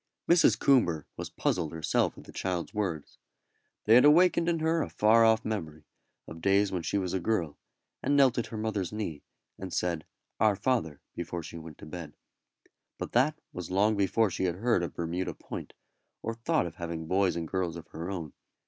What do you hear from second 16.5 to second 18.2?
of having boys and girls of her